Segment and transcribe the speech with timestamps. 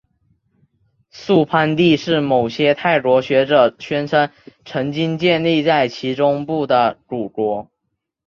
[1.11, 4.31] 素攀地是某些泰国学者宣称
[4.65, 7.69] 曾经建立在其中部的古国。